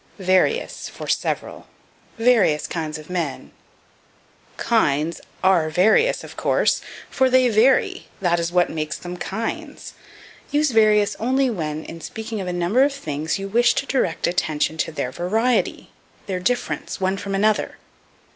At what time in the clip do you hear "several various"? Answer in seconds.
1.07-2.65